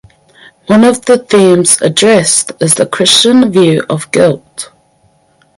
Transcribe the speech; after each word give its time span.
One 0.65 0.83
of 0.83 1.05
the 1.05 1.19
themes 1.19 1.79
addressed 1.79 2.53
is 2.59 2.73
the 2.73 2.87
Christian 2.87 3.51
view 3.51 3.85
of 3.87 4.09
guilt. 4.09 4.71